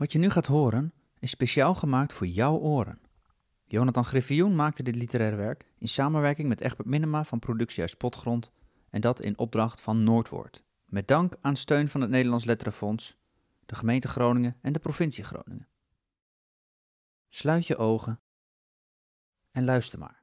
[0.00, 3.00] Wat je nu gaat horen is speciaal gemaakt voor jouw oren.
[3.66, 8.52] Jonathan Griffioen maakte dit literaire werk in samenwerking met Egbert Minema van Productiehuis Potgrond
[8.90, 10.64] en dat in opdracht van Noordwoord.
[10.84, 13.16] Met dank aan steun van het Nederlands Letterenfonds,
[13.66, 15.68] de gemeente Groningen en de provincie Groningen.
[17.28, 18.20] Sluit je ogen
[19.50, 20.19] en luister maar.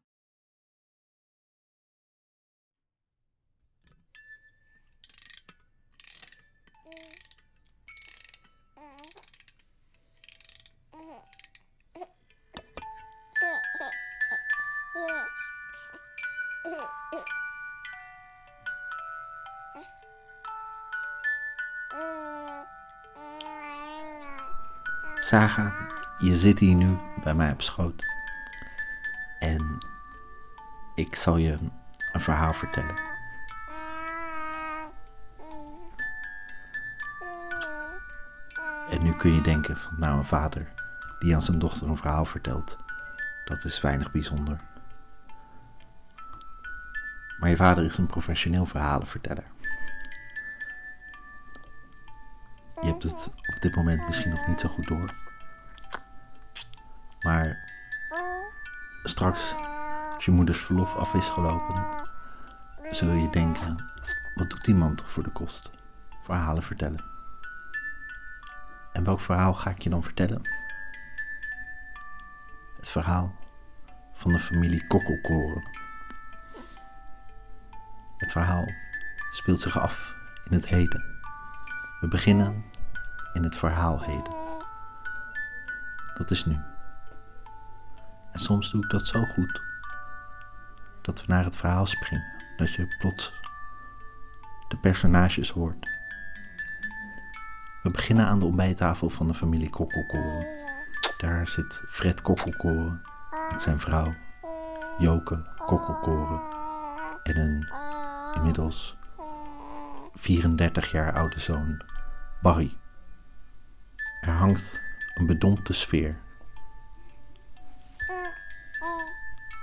[25.27, 25.75] Saga,
[26.17, 28.03] je zit hier nu bij mij op schoot.
[29.39, 29.77] En
[30.95, 31.57] ik zal je
[32.11, 32.95] een verhaal vertellen.
[38.89, 40.71] En nu kun je denken van nou een vader
[41.19, 42.77] die aan zijn dochter een verhaal vertelt.
[43.45, 44.59] Dat is weinig bijzonder.
[47.39, 49.45] Maar je vader is een professioneel verhalenverteller.
[53.03, 55.09] Het op dit moment misschien nog niet zo goed door.
[57.19, 57.69] Maar
[59.03, 59.55] straks,
[60.13, 61.85] als je moeders verlof af is gelopen,
[62.89, 63.85] zul je denken:
[64.35, 65.71] wat doet die man toch voor de kost?
[66.23, 67.03] Verhalen vertellen.
[68.93, 70.41] En welk verhaal ga ik je dan vertellen?
[72.77, 73.35] Het verhaal
[74.13, 75.69] van de familie Kokkelkoren.
[78.17, 78.65] Het verhaal
[79.31, 80.15] speelt zich af
[80.49, 81.15] in het heden.
[81.99, 82.65] We beginnen
[83.37, 84.35] in het verhaal heden.
[86.17, 86.57] Dat is nu.
[88.31, 89.61] En soms doe ik dat zo goed
[91.01, 92.25] dat we naar het verhaal springen,
[92.57, 93.33] dat je plots
[94.67, 95.89] de personages hoort.
[97.83, 100.47] We beginnen aan de ontbijttafel van de familie Kokkelkoren.
[101.17, 103.01] Daar zit Fred Kokkelkoren
[103.51, 104.13] met zijn vrouw
[104.97, 106.41] Joke Kokkelkoren
[107.23, 107.67] en een
[108.35, 108.97] inmiddels
[110.15, 111.81] 34 jaar oude zoon
[112.41, 112.77] Barry.
[114.37, 114.79] Hangt
[115.15, 116.17] een bedompte sfeer.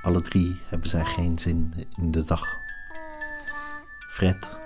[0.02, 2.60] Alle drie hebben zij geen zin in de dag.
[4.10, 4.58] Fred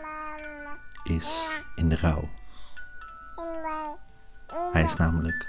[1.04, 2.28] is in de rouw.
[4.72, 5.48] Hij is namelijk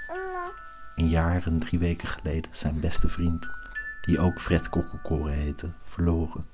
[0.94, 3.48] een jaar en drie weken geleden zijn beste vriend,
[4.00, 6.46] die ook Fred Kokkelkoren heette, verloren.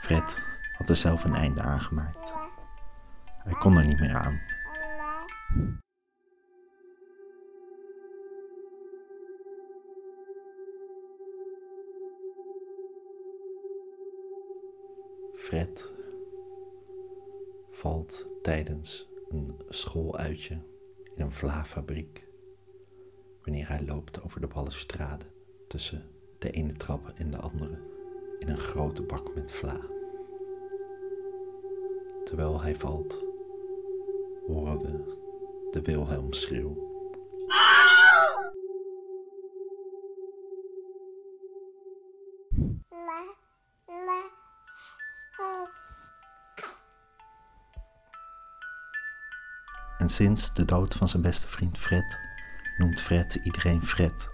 [0.00, 0.40] Fred
[0.78, 2.32] had er zelf een einde aan gemaakt.
[3.44, 4.40] Hij kon er niet meer aan.
[15.50, 15.92] Fred
[17.70, 20.58] valt tijdens een schooluitje
[21.14, 22.26] in een vlaafabriek
[23.42, 25.24] wanneer hij loopt over de balustrade
[25.68, 26.02] tussen
[26.38, 27.78] de ene trap en de andere
[28.38, 29.80] in een grote bak met vla.
[32.24, 33.24] Terwijl hij valt,
[34.46, 35.16] horen we
[35.70, 36.89] de Wilhelmschreeuw.
[50.20, 52.18] Sinds de dood van zijn beste vriend Fred
[52.78, 54.28] noemt Fred iedereen Fred.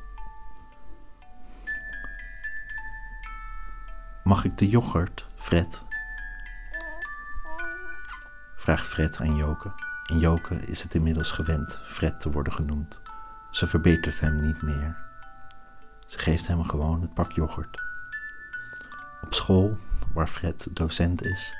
[4.24, 5.82] Mag ik de yoghurt, Fred?
[8.56, 9.72] Vraagt Fred aan Joke.
[10.06, 13.00] En Joke is het inmiddels gewend Fred te worden genoemd.
[13.50, 14.96] Ze verbetert hem niet meer.
[16.06, 17.80] Ze geeft hem gewoon het pak yoghurt.
[19.22, 19.78] Op school,
[20.12, 21.54] waar Fred docent is,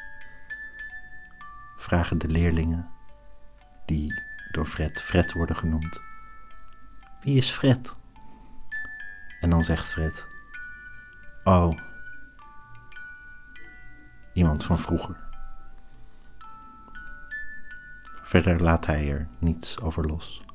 [1.77, 2.95] vragen de leerlingen,
[3.87, 6.01] die door Fred Fred worden genoemd,
[7.23, 7.95] wie is Fred?
[9.41, 10.27] En dan zegt Fred,
[11.45, 11.79] oh,
[14.33, 15.17] iemand van vroeger.
[18.23, 20.46] Verder laat hij er niets over los.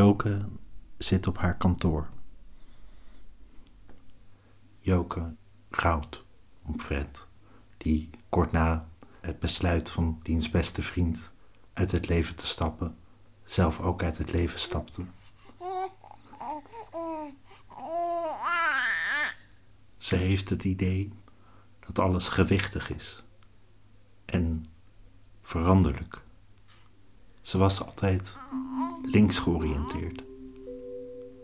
[0.00, 0.48] Joke
[0.98, 2.08] zit op haar kantoor.
[4.78, 5.34] Joke
[5.70, 6.24] rouwt
[6.62, 7.26] om Fred,
[7.76, 8.88] die kort na
[9.20, 11.32] het besluit van diens beste vriend
[11.72, 12.96] uit het leven te stappen,
[13.44, 15.04] zelf ook uit het leven stapte.
[19.96, 21.12] Ze heeft het idee
[21.86, 23.22] dat alles gewichtig is
[24.24, 24.66] en
[25.42, 26.22] veranderlijk.
[27.40, 28.38] Ze was altijd
[29.02, 30.22] links georiënteerd,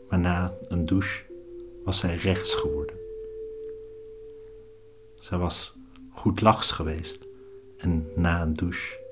[0.09, 1.25] maar na een douche
[1.85, 2.97] was zij rechts geworden.
[5.19, 5.77] Zij was
[6.11, 7.27] goed lachs geweest
[7.77, 9.05] en na een douche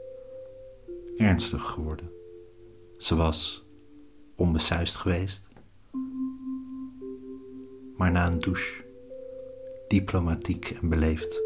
[1.17, 2.11] ernstig geworden.
[2.99, 3.65] Ze was
[4.37, 5.47] onbesuist geweest,
[7.97, 8.85] maar na een douche
[9.89, 11.43] diplomatiek en beleefd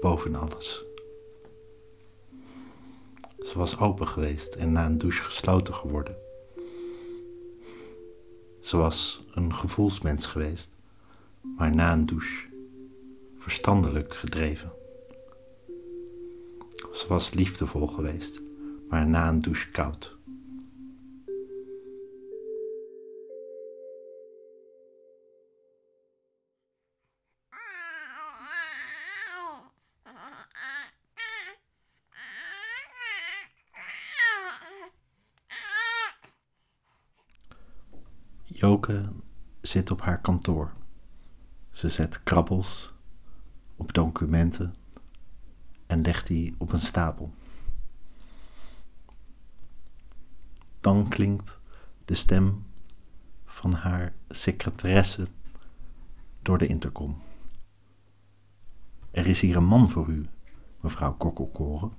[0.00, 0.84] boven alles.
[3.44, 6.16] Ze was open geweest en na een douche gesloten geworden.
[8.60, 10.70] Ze was een gevoelsmens geweest,
[11.56, 12.46] maar na een douche
[13.38, 14.72] verstandelijk gedreven.
[16.92, 18.40] Ze was liefdevol geweest,
[18.88, 20.13] maar na een douche koud.
[38.56, 39.12] Joke
[39.60, 40.72] zit op haar kantoor.
[41.70, 42.94] Ze zet krabbels
[43.76, 44.74] op documenten
[45.86, 47.34] en legt die op een stapel.
[50.80, 51.58] Dan klinkt
[52.04, 52.66] de stem
[53.44, 55.26] van haar secretaresse
[56.42, 57.22] door de intercom.
[59.10, 60.26] Er is hier een man voor u,
[60.80, 61.92] mevrouw Kokkelkoren.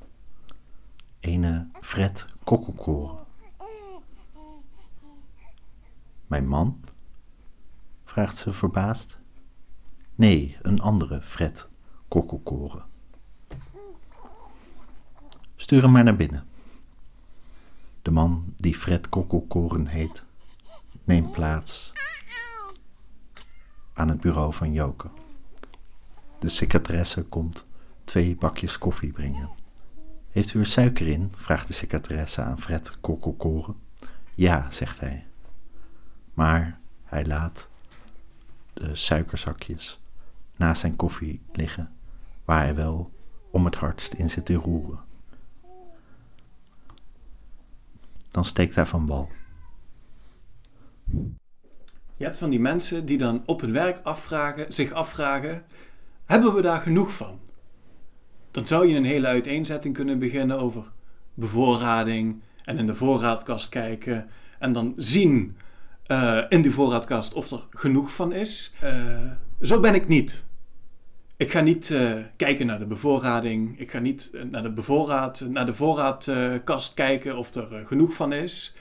[1.19, 3.25] Ene Fred Kokkelkoren.
[6.27, 6.80] Mijn man?
[8.04, 9.18] vraagt ze verbaasd.
[10.16, 11.68] Nee, een andere Fred
[12.07, 12.86] Kokkelkoren.
[15.56, 16.48] Stuur hem maar naar binnen.
[18.01, 20.24] De man die Fred Kokkelkoren heet,
[21.04, 21.94] neemt plaats
[23.94, 25.10] aan het bureau van Joke.
[26.39, 27.66] De secretaresse komt
[28.04, 29.50] twee bakjes koffie brengen.
[30.30, 31.31] Heeft u er suiker in?
[31.36, 33.75] vraagt de secretaresse aan Fred Kokkelkoren.
[34.33, 35.25] Ja, zegt hij.
[36.35, 37.69] Maar hij laat
[38.73, 39.99] de suikerzakjes
[40.55, 41.95] naast zijn koffie liggen,
[42.45, 43.11] waar hij wel
[43.51, 44.99] om het hardst in zit te roeren.
[48.31, 49.29] Dan steekt hij van wal.
[52.15, 55.65] Je hebt van die mensen die dan op hun werk afvragen, zich afvragen:
[56.25, 57.39] hebben we daar genoeg van?
[58.51, 60.91] Dan zou je een hele uiteenzetting kunnen beginnen over
[61.33, 64.29] bevoorrading en in de voorraadkast kijken
[64.59, 65.57] en dan zien
[66.07, 68.73] uh, in die voorraadkast of er genoeg van is.
[68.83, 69.31] Uh,
[69.61, 70.45] zo ben ik niet.
[71.37, 73.79] Ik ga niet uh, kijken naar de bevoorrading.
[73.79, 78.75] Ik ga niet naar de, naar de voorraadkast kijken of er genoeg van is.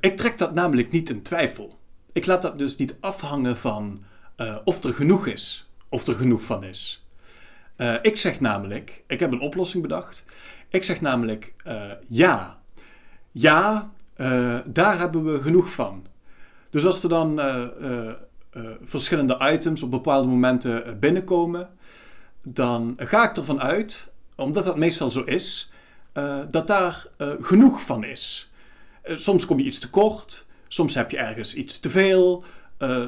[0.00, 1.78] ik trek dat namelijk niet in twijfel.
[2.12, 4.04] Ik laat dat dus niet afhangen van
[4.64, 5.70] of er genoeg is.
[5.88, 7.06] Of er genoeg van is.
[8.02, 10.24] ik zeg namelijk, ik heb een oplossing bedacht.
[10.68, 11.54] Ik zeg namelijk
[12.08, 12.58] ja.
[13.30, 16.06] Ja, uh, daar hebben we genoeg van.
[16.70, 18.10] Dus als er dan uh, uh,
[18.82, 21.68] verschillende items op bepaalde momenten binnenkomen,
[22.42, 25.72] dan ga ik ervan uit, omdat dat meestal zo is,
[26.50, 27.06] dat daar
[27.40, 28.50] genoeg van is.
[29.04, 32.44] soms kom je iets te kort, soms heb je ergens iets te veel,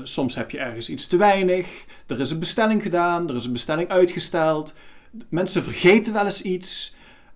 [0.02, 1.84] soms heb je ergens iets te weinig.
[2.06, 4.74] Er is een bestelling gedaan, er is een bestelling uitgesteld.
[5.28, 6.94] Mensen vergeten wel eens iets.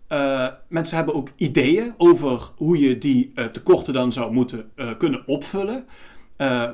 [0.09, 4.91] Uh, mensen hebben ook ideeën over hoe je die uh, tekorten dan zou moeten uh,
[4.99, 5.87] kunnen opvullen.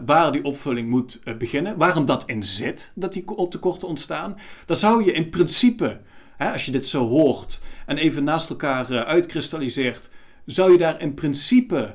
[0.06, 1.76] waar die opvulling moet beginnen.
[1.76, 4.36] Waarom dat in zit, dat die tekorten ontstaan.
[4.66, 6.00] Dan zou je in principe,
[6.36, 10.10] hè, als je dit zo hoort en even naast elkaar uitkristalliseert,
[10.46, 11.94] zou je daar in principe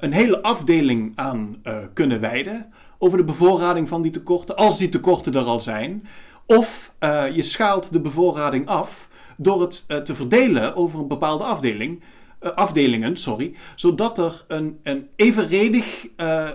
[0.00, 2.72] een hele afdeling aan kunnen wijden.
[2.98, 6.08] Over de bevoorrading van die tekorten, als die tekorten er al zijn.
[6.46, 6.94] Of
[7.34, 12.02] je schaalt de bevoorrading af door het uh, te verdelen over een bepaalde afdeling,
[12.42, 16.48] uh, afdelingen, sorry, zodat er een, een evenredig, uh,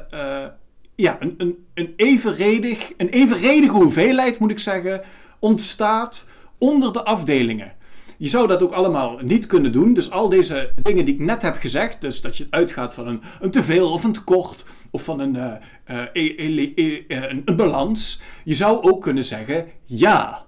[0.95, 5.01] ja, een, een, een, evenredig, een evenredige hoeveelheid, moet ik zeggen,
[5.39, 7.73] ontstaat onder de afdelingen.
[8.17, 9.93] Je zou dat ook allemaal niet kunnen doen.
[9.93, 13.21] Dus al deze dingen die ik net heb gezegd, dus dat je uitgaat van een,
[13.39, 17.03] een teveel of een tekort of van een, e, e, e,
[17.45, 18.21] een balans.
[18.43, 20.47] Je zou ook kunnen zeggen ja.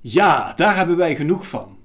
[0.00, 1.76] Ja, daar hebben wij genoeg van.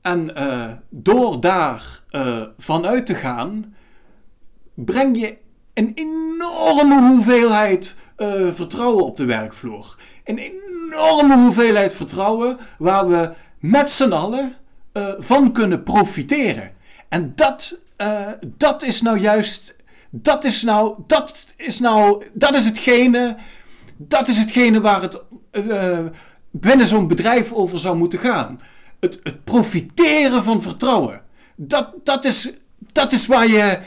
[0.00, 3.74] En uh, door daar uh, vanuit te gaan,
[4.74, 5.36] breng je
[5.74, 9.98] een enorme hoeveelheid uh, vertrouwen op de werkvloer.
[10.24, 14.56] Een enorme hoeveelheid vertrouwen waar we met z'n allen
[15.18, 16.72] van kunnen profiteren.
[17.08, 17.80] En dat,
[18.44, 19.76] dat is nou juist,
[20.10, 23.36] dat is nou, dat is nou, dat is hetgene
[23.96, 25.22] Dat is hetgene waar het
[26.56, 28.60] binnen zo'n bedrijf over zou moeten gaan.
[29.00, 31.22] Het, het profiteren van vertrouwen.
[31.56, 32.52] Dat, dat, is,
[32.92, 33.80] dat, is waar je,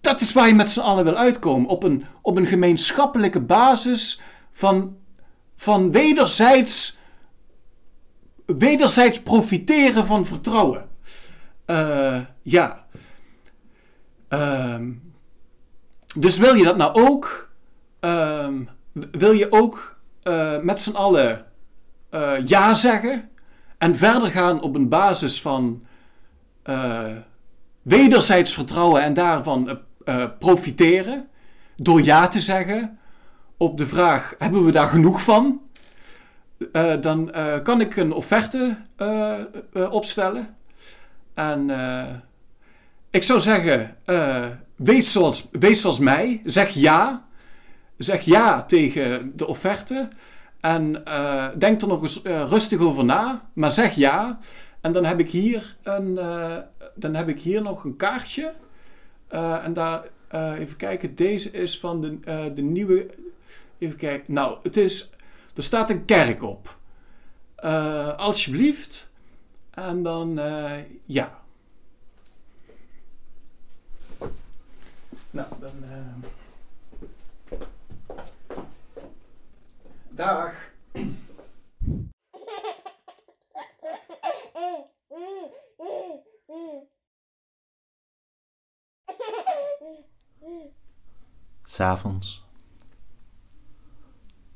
[0.00, 1.68] dat is waar je met z'n allen wil uitkomen.
[1.68, 4.20] Op een, op een gemeenschappelijke basis
[4.52, 4.96] van,
[5.56, 6.98] van wederzijds,
[8.46, 10.88] wederzijds profiteren van vertrouwen.
[11.66, 12.86] Uh, ja.
[14.28, 14.92] Ehm,
[16.16, 17.50] dus wil je dat nou ook?
[18.00, 18.62] Ehm,
[18.92, 21.47] wil je ook uh, met z'n allen
[22.10, 23.28] uh, ja zeggen
[23.78, 25.86] en verder gaan op een basis van
[27.82, 29.78] wederzijds vertrouwen en daarvan
[30.38, 31.28] profiteren
[31.76, 32.98] door ja te zeggen
[33.56, 35.60] op de vraag: hebben we daar genoeg van?
[37.00, 38.76] dan kan ik een offerte
[39.90, 40.56] opstellen.
[41.34, 41.70] En
[43.10, 43.96] ik zou zeggen,
[44.78, 46.40] wees, zoals, wees zoals mij.
[46.44, 47.26] Zeg ja.
[47.96, 50.08] Zeg ja tegen de offerte.
[50.60, 53.48] En uh, denk er nog eens uh, rustig over na.
[53.52, 54.38] Maar zeg ja.
[54.80, 56.14] En dan heb ik hier, een,
[56.94, 58.54] dan heb ik hier nog een kaartje.
[59.62, 60.02] en daar,
[60.58, 61.14] even kijken.
[61.14, 63.06] Deze is van de, de nieuwe...
[63.78, 64.34] Even kijken.
[64.34, 65.10] Nou, het is...
[65.54, 66.76] Er staat een kerk op.
[68.16, 69.12] alsjeblieft.
[69.70, 70.40] En dan,
[71.02, 71.38] ja.
[75.30, 75.70] Nou, dan.
[80.18, 80.52] Dag.
[91.62, 92.44] S'avonds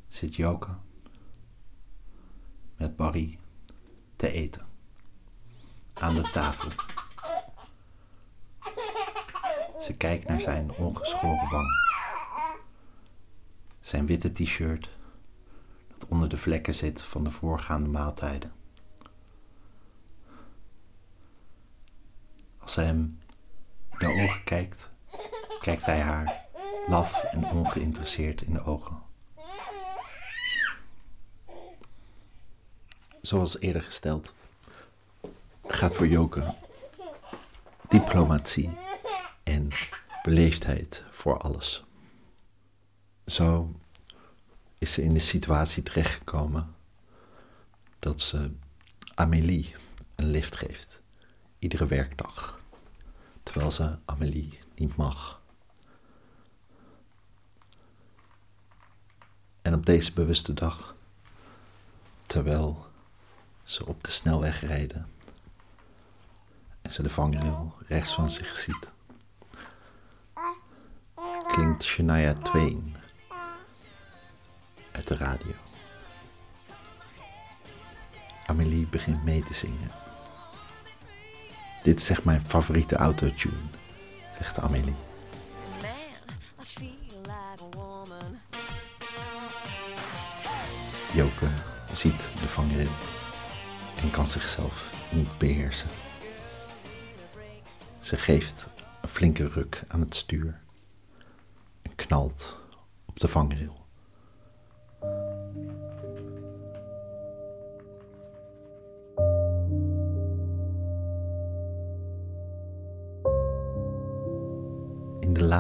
[0.09, 0.69] zit Joke
[2.77, 3.39] met Barry
[4.17, 4.67] te eten
[5.93, 6.71] aan de tafel.
[9.81, 11.69] Ze kijkt naar zijn ongeschoren wang.
[13.81, 15.01] Zijn witte t-shirt
[16.09, 18.53] onder de vlekken zit van de voorgaande maaltijden.
[22.59, 23.19] Als ze hem
[23.91, 24.91] in de ogen kijkt,
[25.61, 26.47] kijkt hij haar
[26.87, 29.03] laf en ongeïnteresseerd in de ogen.
[33.21, 34.35] Zoals eerder gesteld,
[35.67, 36.55] gaat voor Joke
[37.89, 38.71] diplomatie
[39.43, 39.69] en
[40.23, 41.85] beleefdheid voor alles.
[43.27, 43.73] Zo
[44.83, 46.75] is ze in de situatie terechtgekomen
[47.99, 48.51] dat ze
[49.15, 49.75] Amélie
[50.15, 51.01] een lift geeft,
[51.59, 52.61] iedere werkdag,
[53.43, 55.41] terwijl ze Amélie niet mag.
[59.63, 60.95] En op deze bewuste dag,
[62.27, 62.87] terwijl
[63.63, 65.07] ze op de snelweg rijden
[66.83, 68.93] en ze de vangrail rechts van zich ziet,
[71.47, 73.02] klinkt Shania Twain
[74.93, 75.53] uit de radio.
[78.47, 79.91] Amelie begint mee te zingen.
[81.83, 83.57] Dit is echt mijn favoriete autotune,
[84.39, 84.95] zegt Amelie.
[91.15, 91.49] Joke
[91.93, 92.91] ziet de vangrail
[94.03, 95.89] en kan zichzelf niet beheersen.
[97.99, 98.69] Ze geeft
[99.03, 100.61] een flinke ruk aan het stuur
[102.07, 102.57] knalt
[103.07, 103.82] op de vangrail.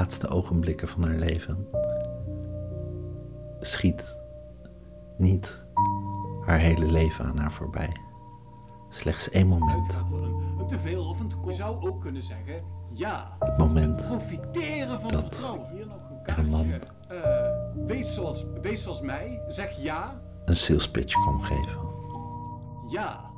[0.03, 1.69] Laatste ogenblikken van haar leven
[3.61, 4.19] schiet
[5.17, 5.67] niet
[6.45, 7.97] haar hele leven aan haar voorbij.
[8.89, 9.89] Slechts één moment.
[10.69, 13.37] Te veel of een Je zou ook kunnen zeggen, ja.
[13.39, 15.71] Het moment profiteren van dat vertrouwen.
[15.71, 16.77] Hier nog een, een man uh,
[17.87, 20.21] wees, zoals, wees zoals mij, zeg ja.
[20.45, 21.79] Een sales pitch kwam geven.
[22.91, 23.32] Ja.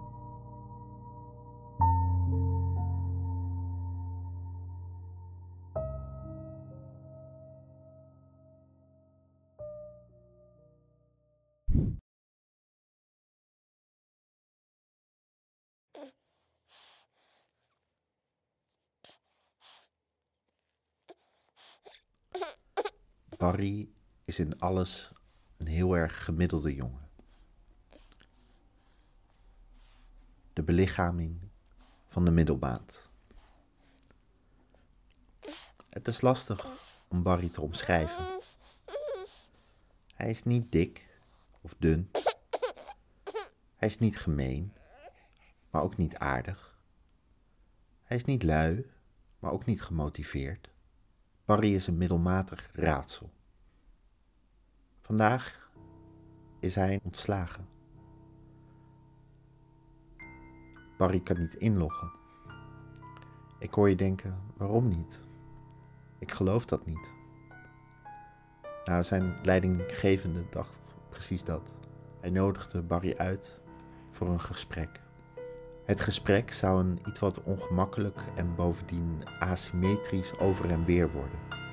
[23.55, 23.89] Barry
[24.25, 25.13] is in alles
[25.57, 27.09] een heel erg gemiddelde jongen.
[30.53, 31.41] De belichaming
[32.09, 33.11] van de middelmaat.
[35.89, 36.67] Het is lastig
[37.09, 38.41] om Barry te omschrijven.
[40.15, 41.21] Hij is niet dik
[41.61, 42.11] of dun.
[43.75, 44.73] Hij is niet gemeen,
[45.71, 46.79] maar ook niet aardig.
[48.03, 48.91] Hij is niet lui,
[49.39, 50.71] maar ook niet gemotiveerd.
[51.45, 53.34] Barry is een middelmatig raadsel.
[55.05, 55.71] Vandaag
[56.61, 57.69] is hij ontslagen.
[60.97, 62.13] Barry kan niet inloggen.
[63.59, 65.25] Ik hoor je denken, waarom niet?
[66.19, 67.13] Ik geloof dat niet.
[68.85, 71.63] Nou, zijn leidinggevende dacht precies dat.
[72.21, 73.61] Hij nodigde Barry uit
[74.11, 75.01] voor een gesprek.
[75.85, 81.64] Het gesprek zou een iets wat ongemakkelijk en bovendien asymmetrisch over en weer worden.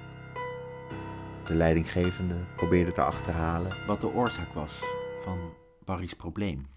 [1.45, 4.83] De leidinggevende probeerde te achterhalen wat de oorzaak was
[5.24, 5.53] van
[5.86, 6.67] Barry's probleem.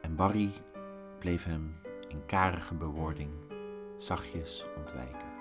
[0.00, 0.50] En Barry
[1.18, 1.76] bleef hem
[2.08, 3.30] in karige bewoording
[3.98, 5.32] zachtjes ontwijken.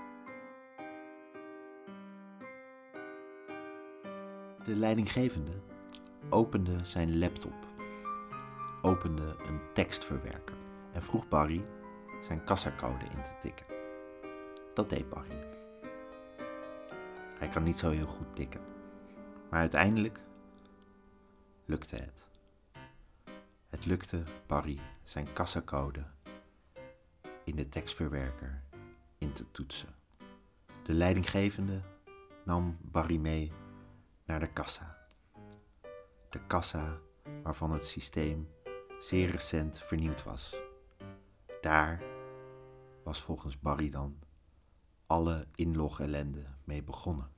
[4.65, 5.53] De leidinggevende
[6.29, 7.67] opende zijn laptop,
[8.81, 10.55] opende een tekstverwerker
[10.91, 11.65] en vroeg Barry
[12.21, 13.65] zijn kassacode in te tikken.
[14.73, 15.52] Dat deed Barry.
[17.43, 18.62] Hij kan niet zo heel goed tikken,
[19.50, 20.19] maar uiteindelijk
[21.65, 22.27] lukte het.
[23.69, 26.05] Het lukte Barry zijn kassacode
[27.43, 28.63] in de tekstverwerker
[29.17, 29.95] in te toetsen.
[30.83, 31.81] De leidinggevende
[32.45, 33.51] nam Barry mee
[34.25, 34.97] naar de kassa.
[36.29, 36.97] De kassa
[37.43, 38.50] waarvan het systeem
[39.00, 40.55] zeer recent vernieuwd was.
[41.62, 42.03] Daar
[43.03, 44.19] was volgens Barry dan
[45.07, 47.32] alle inlog-ellende mee begonnen.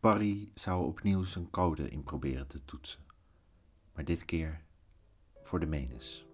[0.00, 3.00] Barry zou opnieuw zijn code in proberen te toetsen,
[3.92, 4.62] maar dit keer
[5.42, 6.26] voor de menes.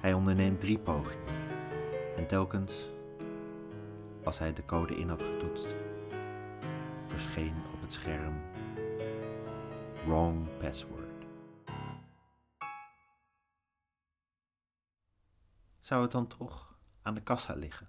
[0.00, 1.48] Hij onderneemt drie pogingen
[2.16, 2.88] en telkens
[4.24, 5.74] als hij de code in had getoetst,
[7.06, 8.40] verscheen op het scherm
[10.04, 11.26] Wrong Password.
[15.80, 17.88] Zou het dan toch aan de kassa liggen?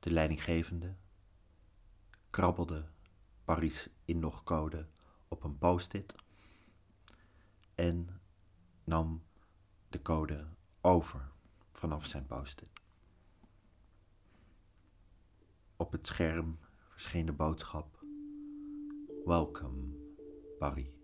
[0.00, 0.96] De leidinggevende
[2.30, 2.88] krabbelde
[3.44, 4.86] Barry's inlogcode
[5.28, 6.14] op een post-it
[7.74, 8.20] en
[8.84, 9.22] nam
[9.88, 10.46] de code
[10.80, 11.30] over
[11.72, 12.70] vanaf zijn post-it.
[15.76, 18.04] Op het scherm verscheen de boodschap:
[19.24, 19.96] Welcome,
[20.58, 20.99] Barry.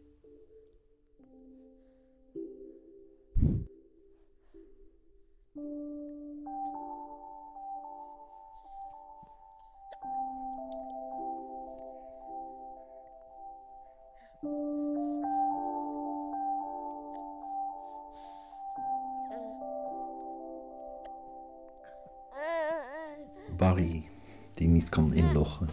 [23.56, 24.08] Barry,
[24.54, 25.68] die niet kan inloggen.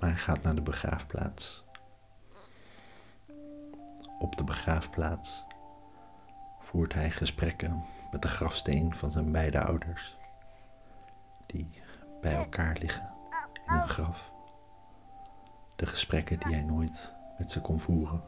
[0.00, 1.64] Maar hij gaat naar de begraafplaats.
[4.18, 5.44] Op de begraafplaats
[6.60, 10.16] voert hij gesprekken met de grafsteen van zijn beide ouders,
[11.46, 11.70] die
[12.20, 13.10] bij elkaar liggen
[13.66, 14.30] in een graf.
[15.76, 18.22] De gesprekken die hij nooit met ze kon voeren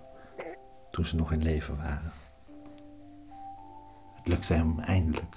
[0.90, 2.12] toen ze nog in leven waren.
[4.14, 5.36] Het lukte hem eindelijk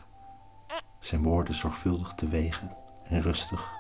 [1.06, 3.72] zijn woorden zorgvuldig te wegen en rustig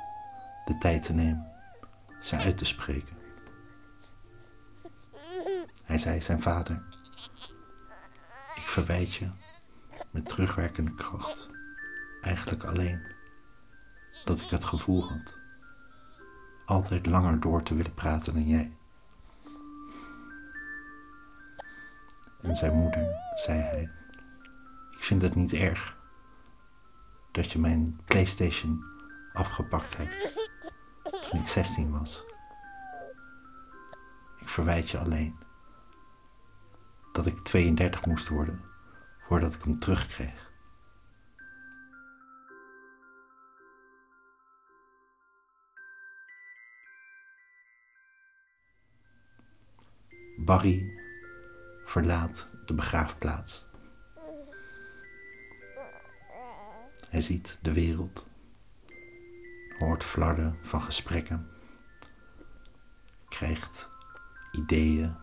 [0.65, 1.53] de tijd te nemen
[2.21, 3.17] ze uit te spreken.
[5.83, 6.83] Hij zei zijn vader,
[8.55, 9.29] ik verwijt je
[10.11, 11.49] met terugwerkende kracht
[12.21, 13.01] eigenlijk alleen
[14.25, 15.37] dat ik het gevoel had
[16.65, 18.77] altijd langer door te willen praten dan jij.
[22.41, 23.89] En zijn moeder zei hij,
[24.91, 25.95] ik vind het niet erg
[27.35, 28.85] dat je mijn PlayStation
[29.33, 30.33] afgepakt hebt
[31.29, 32.23] toen ik 16 was.
[34.39, 35.35] Ik verwijt je alleen
[37.11, 38.61] dat ik 32 moest worden
[39.27, 40.51] voordat ik hem terugkreeg.
[50.37, 50.99] Barry
[51.85, 53.64] verlaat de begraafplaats.
[57.15, 58.27] Hij ziet de wereld,
[59.77, 61.49] hoort flarden van gesprekken,
[63.29, 63.89] krijgt
[64.51, 65.15] ideeën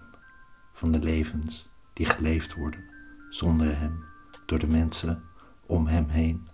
[0.73, 2.85] van de levens die geleefd worden
[3.31, 4.05] zonder hem,
[4.47, 5.25] door de mensen
[5.67, 6.49] om hem heen.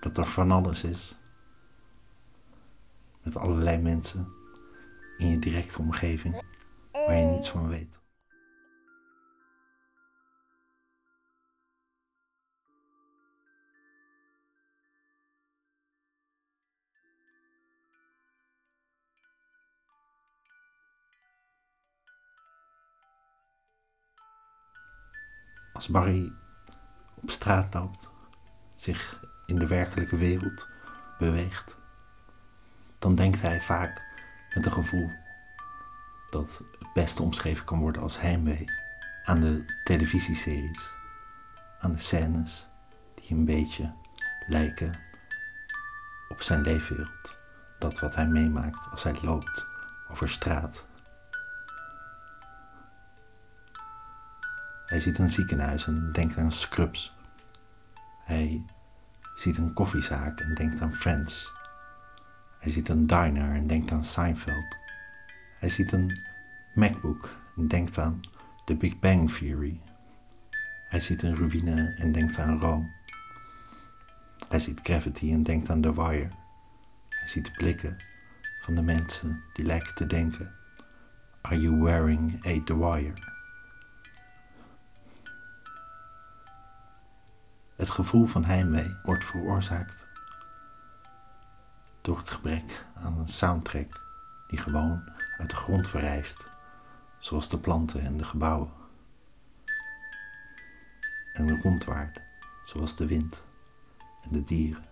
[0.00, 1.18] Dat er van alles is,
[3.22, 4.32] met allerlei mensen
[5.16, 6.42] in je directe omgeving
[6.92, 8.00] waar je niets van weet.
[25.76, 26.32] Als Barry
[27.14, 28.10] op straat loopt,
[28.76, 30.68] zich in de werkelijke wereld
[31.18, 31.76] beweegt,
[32.98, 34.02] dan denkt hij vaak
[34.54, 35.10] met een gevoel
[36.30, 38.64] dat het beste omschreven kan worden als heimwee
[39.24, 40.92] aan de televisieseries,
[41.80, 42.68] aan de scènes
[43.14, 43.92] die een beetje
[44.46, 44.94] lijken
[46.28, 47.36] op zijn leefwereld.
[47.78, 49.66] Dat wat hij meemaakt als hij loopt
[50.10, 50.85] over straat.
[54.86, 57.14] Hij ziet een ziekenhuis en denkt aan Scrubs.
[58.24, 58.64] Hij
[59.34, 61.52] ziet een koffiezaak en denkt aan Friends.
[62.58, 64.76] Hij ziet een diner en denkt aan Seinfeld.
[65.58, 66.20] Hij ziet een
[66.74, 68.20] MacBook en denkt aan
[68.64, 69.80] The Big Bang Theory.
[70.88, 72.90] Hij ziet een ruïne en denkt aan Rome.
[74.48, 76.28] Hij ziet Gravity en denkt aan The Wire.
[77.08, 77.96] Hij ziet de blikken
[78.62, 80.54] van de mensen die lijken te denken:
[81.40, 83.35] Are you wearing a The Wire?
[87.76, 90.06] Het gevoel van heimwee wordt veroorzaakt
[92.00, 94.00] door het gebrek aan een soundtrack
[94.46, 96.44] die gewoon uit de grond verrijst,
[97.18, 98.70] zoals de planten en de gebouwen.
[101.32, 102.20] En rondwaart,
[102.64, 103.44] zoals de wind
[104.22, 104.84] en de dieren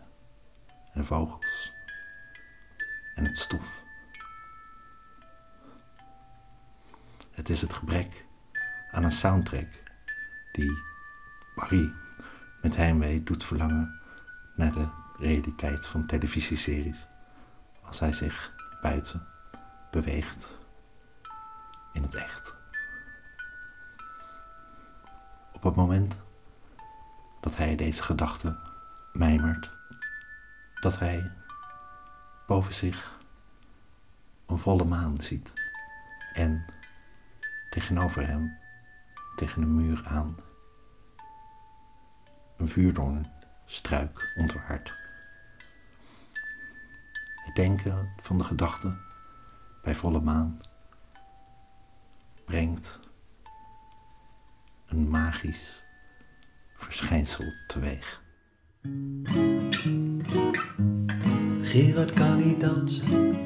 [0.92, 1.72] en de vogels
[3.14, 3.82] en het stof.
[7.30, 8.26] Het is het gebrek
[8.90, 9.68] aan een soundtrack
[10.52, 10.78] die
[11.54, 12.03] Marie
[12.64, 14.00] met heimwee doet verlangen
[14.54, 17.06] naar de realiteit van televisieseries
[17.82, 19.26] als hij zich buiten
[19.90, 20.54] beweegt
[21.92, 22.54] in het echt.
[25.52, 26.16] Op het moment
[27.40, 28.58] dat hij deze gedachte
[29.12, 29.70] mijmert,
[30.80, 31.32] dat hij
[32.46, 33.18] boven zich
[34.46, 35.52] een volle maan ziet
[36.32, 36.64] en
[37.70, 38.58] tegenover hem,
[39.36, 40.36] tegen een muur aan,
[42.64, 44.92] een vuurdoornstruik ontwaart.
[47.44, 48.96] Het denken van de gedachte
[49.82, 50.60] bij volle maan
[52.44, 52.98] brengt
[54.86, 55.82] een magisch
[56.72, 58.22] verschijnsel teweeg.
[61.62, 63.43] Gerard kan niet dansen.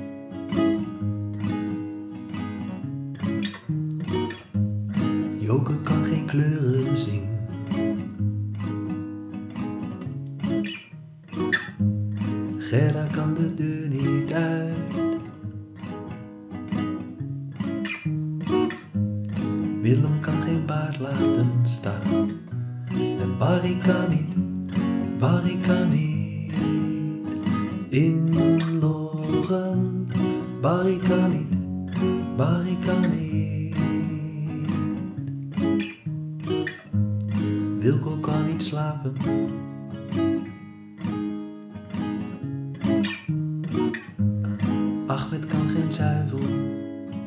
[45.09, 46.40] Ahmed kan geen zuivel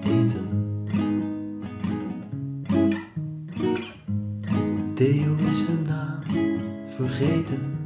[0.04, 0.48] eten.
[4.94, 6.22] Theo is zijn naam
[6.88, 7.80] vergeten.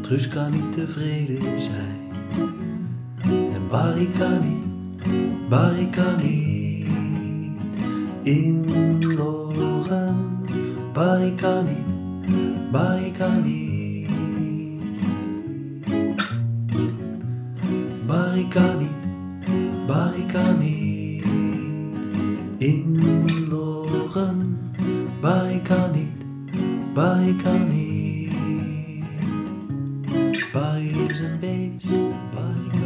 [0.00, 2.10] Truus kan niet tevreden zijn.
[3.52, 4.64] En Barry kan niet,
[5.48, 6.45] Barry kan niet
[30.56, 31.86] Barry is een beest,
[32.34, 32.85] Barry